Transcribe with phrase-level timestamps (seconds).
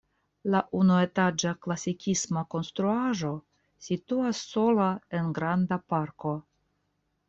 [0.53, 3.31] La unuetaĝa klasikisma konstruaĵo
[3.91, 6.39] situas sola en granda parko.